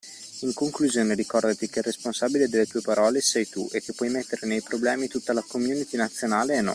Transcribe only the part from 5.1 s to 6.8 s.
la community nazionale e non.